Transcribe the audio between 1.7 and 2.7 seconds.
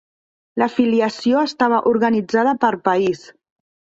organitzada